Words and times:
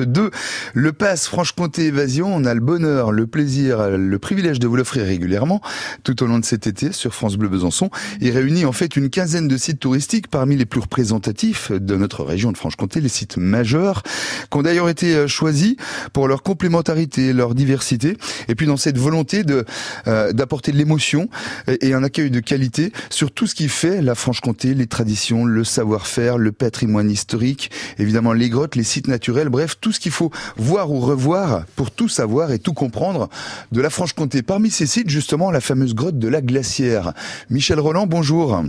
2. 0.00 0.30
Le 0.72 0.92
pass 0.94 1.26
Franche-Comté 1.26 1.84
Évasion, 1.84 2.34
on 2.34 2.46
a 2.46 2.54
le 2.54 2.60
bonheur, 2.60 3.12
le 3.12 3.26
plaisir, 3.26 3.90
le 3.90 4.18
privilège 4.18 4.58
de 4.58 4.66
vous 4.66 4.76
l'offrir 4.76 5.04
régulièrement 5.04 5.60
tout 6.02 6.22
au 6.22 6.26
long 6.26 6.38
de 6.38 6.46
cet 6.46 6.66
été 6.66 6.92
sur 6.92 7.12
France 7.12 7.36
Bleu 7.36 7.50
Besançon. 7.50 7.90
Il 8.22 8.30
réunit 8.30 8.64
en 8.64 8.72
fait 8.72 8.96
une 8.96 9.10
quinzaine 9.10 9.48
de 9.48 9.56
sites 9.58 9.80
touristiques 9.80 10.28
parmi 10.28 10.56
les 10.56 10.64
plus 10.64 10.80
représentatifs 10.80 11.72
de 11.72 11.94
notre 11.94 12.24
région 12.24 12.52
de 12.52 12.56
Franche-Comté, 12.56 13.02
les 13.02 13.10
sites 13.10 13.36
majeurs, 13.36 14.02
qui 14.50 14.56
ont 14.56 14.62
d'ailleurs 14.62 14.88
été 14.88 15.14
euh, 15.14 15.26
choisis 15.26 15.76
pour 16.14 16.26
leur 16.26 16.42
complémentarité, 16.42 17.34
leur 17.34 17.54
diversité, 17.54 18.16
et 18.48 18.54
puis 18.54 18.66
dans 18.66 18.78
cette 18.78 18.96
volonté 18.96 19.44
de 19.44 19.66
euh, 20.06 20.32
d'apporter 20.32 20.72
de 20.72 20.78
l'émotion 20.78 21.28
et 21.68 21.92
un 21.92 22.02
accueil 22.02 22.30
de 22.30 22.40
qualité 22.40 22.92
sur 23.10 23.30
tout 23.30 23.46
ce 23.46 23.54
qui 23.54 23.68
fait 23.68 24.00
la 24.00 24.14
Franche-Comté, 24.14 24.72
les 24.72 24.86
traditions, 24.86 25.44
le 25.44 25.64
savoir-faire, 25.64 26.38
le 26.38 26.52
patrimoine 26.52 27.10
historique, 27.10 27.70
évidemment 27.98 28.32
les 28.32 28.48
grottes, 28.48 28.74
les 28.74 28.84
sites 28.84 29.08
naturels, 29.08 29.50
bref, 29.50 29.76
tout 29.82 29.92
ce 29.92 30.00
qu'il 30.00 30.12
faut 30.12 30.30
voir 30.56 30.90
ou 30.90 31.00
revoir 31.00 31.66
pour 31.76 31.90
tout 31.90 32.08
savoir 32.08 32.52
et 32.52 32.58
tout 32.58 32.72
comprendre 32.72 33.28
de 33.72 33.82
la 33.82 33.90
Franche-Comté. 33.90 34.42
Parmi 34.42 34.70
ces 34.70 34.86
sites, 34.86 35.10
justement, 35.10 35.50
la 35.50 35.60
fameuse 35.60 35.94
grotte 35.94 36.18
de 36.18 36.28
la 36.28 36.40
Glacière. 36.40 37.12
Michel 37.50 37.80
Roland, 37.80 38.06
bonjour. 38.06 38.62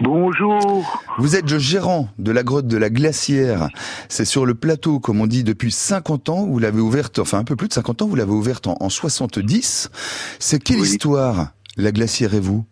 Bonjour. 0.00 1.02
Vous 1.18 1.36
êtes 1.36 1.50
le 1.50 1.58
gérant 1.58 2.08
de 2.18 2.32
la 2.32 2.42
grotte 2.42 2.66
de 2.66 2.78
la 2.78 2.90
Glacière. 2.90 3.68
C'est 4.08 4.24
sur 4.24 4.46
le 4.46 4.54
plateau, 4.54 5.00
comme 5.00 5.20
on 5.20 5.26
dit, 5.26 5.44
depuis 5.44 5.70
50 5.70 6.28
ans. 6.28 6.46
Vous 6.46 6.58
l'avez 6.58 6.80
ouverte, 6.80 7.18
enfin 7.18 7.38
un 7.38 7.44
peu 7.44 7.56
plus 7.56 7.68
de 7.68 7.74
50 7.74 8.02
ans, 8.02 8.06
vous 8.06 8.16
l'avez 8.16 8.32
ouverte 8.32 8.66
en, 8.68 8.88
70. 8.88 9.90
C'est 10.38 10.62
quelle 10.62 10.78
histoire, 10.78 11.48
la 11.76 11.92
Glacière 11.92 12.34
et 12.34 12.40
vous? 12.40 12.64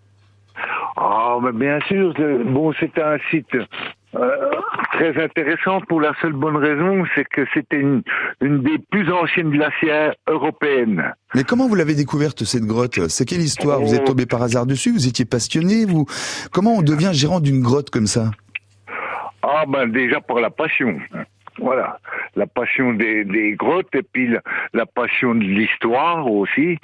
Ah, 0.97 1.39
bien 1.53 1.81
sûr. 1.89 2.15
Bon, 2.47 2.73
c'est 2.79 2.99
un 2.99 3.19
site 3.31 3.57
euh, 4.17 4.50
très 5.01 5.25
intéressant 5.25 5.81
pour 5.89 6.01
la 6.01 6.13
seule 6.21 6.35
bonne 6.35 6.57
raison, 6.57 7.05
c'est 7.15 7.25
que 7.25 7.47
c'était 7.55 7.81
une, 7.81 8.03
une, 8.43 8.63
des 8.63 8.79
plus 8.91 9.11
anciennes 9.11 9.51
glacières 9.51 10.15
européennes. 10.29 11.15
Mais 11.35 11.43
comment 11.43 11.69
vous 11.69 11.75
l'avez 11.75 11.95
découverte 11.95 12.45
cette 12.45 12.65
grotte? 12.65 13.09
C'est 13.09 13.25
quelle 13.25 13.41
histoire? 13.41 13.81
Vous 13.81 13.95
êtes 13.95 14.05
tombé 14.05 14.27
par 14.27 14.43
hasard 14.43 14.67
dessus? 14.67 14.93
Vous 14.93 15.09
étiez 15.09 15.25
passionné 15.25 15.87
Vous? 15.87 16.05
Comment 16.53 16.75
on 16.75 16.83
devient 16.83 17.13
gérant 17.13 17.41
d'une 17.41 17.63
grotte 17.63 17.89
comme 17.89 18.07
ça? 18.07 18.31
Ah 19.43 19.65
ben 19.67 19.87
déjà 19.87 20.21
par 20.21 20.39
la 20.39 20.51
passion. 20.51 20.99
Voilà, 21.59 21.99
la 22.37 22.47
passion 22.47 22.93
des, 22.93 23.25
des 23.25 23.53
grottes 23.53 23.95
et 23.95 24.03
puis 24.03 24.35
la, 24.73 24.87
passion 24.87 25.35
de 25.35 25.45
l'histoire 25.45 26.31
aussi, 26.31 26.79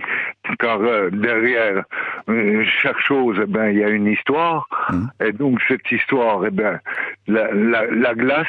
car 0.59 0.81
euh, 0.81 1.11
derrière 1.11 1.85
euh, 2.29 2.65
chaque 2.83 3.01
chose, 3.01 3.39
eh 3.43 3.47
ben 3.47 3.71
il 3.71 3.79
y 3.79 3.85
a 3.85 3.89
une 3.89 4.07
histoire, 4.07 4.69
mmh. 4.91 5.25
et 5.25 5.33
donc 5.33 5.61
cette 5.69 5.91
histoire, 5.91 6.45
eh 6.47 6.51
ben 6.51 6.81
la, 7.27 7.53
la, 7.53 7.87
la 7.87 8.15
glace, 8.15 8.47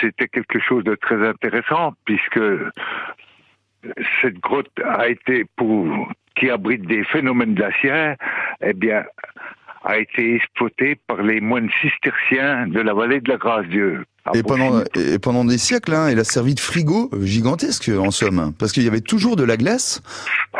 c'était 0.00 0.28
quelque 0.28 0.58
chose 0.60 0.84
de 0.84 0.94
très 0.94 1.26
intéressant 1.26 1.92
puisque 2.04 2.40
cette 4.20 4.38
grotte 4.40 4.70
a 4.84 5.08
été 5.08 5.44
pour 5.56 6.08
qui 6.36 6.50
abrite 6.50 6.86
des 6.86 7.04
phénomènes 7.04 7.54
glaciaires, 7.54 8.16
eh 8.60 8.72
bien 8.72 9.04
a 9.84 9.98
été 9.98 10.36
exploitée 10.36 10.96
par 11.06 11.22
les 11.22 11.40
moines 11.40 11.70
cisterciens 11.80 12.66
de 12.66 12.80
la 12.80 12.94
vallée 12.94 13.20
de 13.20 13.30
la 13.30 13.36
Grâce-Dieu. 13.36 14.04
Et 14.34 14.42
pendant, 14.42 14.82
et 14.96 15.18
pendant 15.18 15.44
des 15.44 15.58
siècles, 15.58 15.94
hein, 15.94 16.08
elle 16.08 16.18
a 16.18 16.24
servi 16.24 16.54
de 16.54 16.60
frigo 16.60 17.10
gigantesque 17.20 17.90
en 17.90 18.10
somme, 18.10 18.54
parce 18.58 18.72
qu'il 18.72 18.82
y 18.82 18.88
avait 18.88 19.02
toujours 19.02 19.36
de 19.36 19.44
la 19.44 19.58
glace 19.58 20.02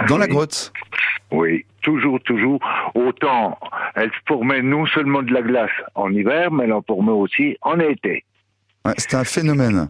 dans 0.09 0.19
la 0.19 0.27
grotte. 0.27 0.73
Oui, 1.33 1.65
toujours, 1.81 2.21
toujours. 2.21 2.61
Autant 2.95 3.59
elle 3.95 4.11
formait 4.27 4.63
non 4.63 4.87
seulement 4.87 5.23
de 5.23 5.33
la 5.33 5.43
glace 5.43 5.71
en 5.95 6.13
hiver, 6.13 6.51
mais 6.51 6.65
elle 6.65 6.73
en 6.73 6.83
formait 6.83 7.13
aussi 7.13 7.57
en 7.63 7.79
été. 7.79 8.25
Ouais, 8.87 8.93
c'était 8.99 9.17
un 9.17 9.25
phénomène. 9.25 9.89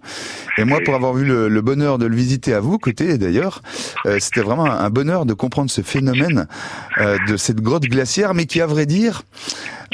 Et 0.57 0.65
moi, 0.65 0.79
pour 0.85 0.95
avoir 0.95 1.15
vu 1.15 1.25
le, 1.25 1.61
bonheur 1.61 1.99
de 1.99 2.07
le 2.07 2.15
visiter 2.15 2.55
à 2.55 2.61
vous, 2.61 2.79
côté 2.79 3.19
d'ailleurs, 3.19 3.61
euh, 4.07 4.19
c'était 4.21 4.41
vraiment 4.41 4.67
un 4.67 4.89
bonheur 4.89 5.27
de 5.27 5.35
comprendre 5.35 5.69
ce 5.69 5.81
phénomène 5.81 6.47
euh, 6.99 7.19
de 7.27 7.37
cette 7.37 7.61
grotte 7.61 7.83
glaciaire, 7.87 8.35
mais 8.35 8.47
qui, 8.47 8.61
à 8.61 8.67
vrai 8.67 8.87
dire, 8.87 9.23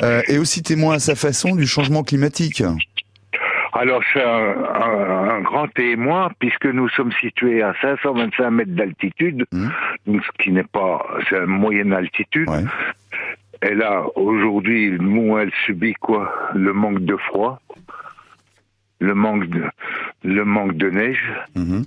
euh, 0.02 0.20
est 0.28 0.36
aussi 0.36 0.62
témoin 0.62 0.96
à 0.96 0.98
sa 0.98 1.14
façon 1.14 1.56
du 1.56 1.66
changement 1.66 2.02
climatique. 2.02 2.62
Alors 3.72 4.02
c'est 4.12 4.22
un, 4.22 5.40
grand 5.40 5.68
témoin 5.68 6.30
puisque 6.38 6.66
nous 6.66 6.90
sommes 6.90 7.12
situés 7.22 7.62
à 7.62 7.72
525 7.80 8.50
mètres 8.50 8.74
d'altitude, 8.74 9.46
mmh. 9.50 9.68
ce 10.06 10.42
qui 10.42 10.50
n'est 10.50 10.64
pas, 10.64 11.06
c'est 11.30 11.38
une 11.38 11.46
moyenne 11.46 11.94
altitude. 11.94 12.50
Et 13.62 13.74
là, 13.74 14.04
aujourd'hui, 14.16 14.96
nous, 14.98 15.38
elle 15.38 15.52
subit 15.64 15.94
quoi 15.94 16.32
Le 16.54 16.72
manque 16.72 17.00
de 17.00 17.16
froid, 17.16 17.60
le 19.00 19.14
manque 19.14 19.48
de, 19.48 19.64
le 20.24 20.44
manque 20.44 20.76
de 20.76 20.90
neige. 20.90 21.32
Mmh. 21.56 21.82